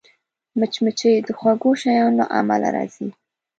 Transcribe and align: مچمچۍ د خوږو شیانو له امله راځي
مچمچۍ 0.59 1.13
د 1.27 1.29
خوږو 1.39 1.71
شیانو 1.81 2.17
له 2.19 2.25
امله 2.39 2.67
راځي 2.75 3.07